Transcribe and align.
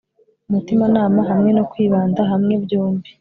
umutimanama 0.47 1.21
hamwe 1.29 1.49
no 1.57 1.63
kwibanda 1.71 2.21
hamwe 2.31 2.53
byombi 2.63 3.07